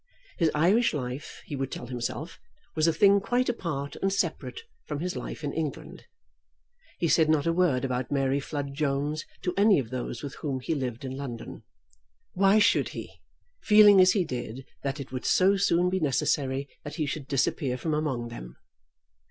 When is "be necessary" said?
15.91-16.67